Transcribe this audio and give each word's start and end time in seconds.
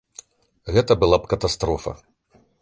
Гэта 0.77 0.97
была 1.03 1.19
б 1.19 1.29
катастрофа. 1.35 1.91